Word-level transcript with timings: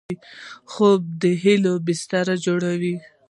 خوب 0.71 1.01
د 1.21 1.23
هیلو 1.43 1.73
بستر 1.85 2.27
جوړوي 2.45 2.95